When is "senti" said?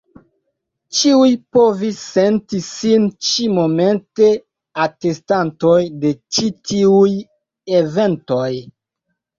2.13-2.61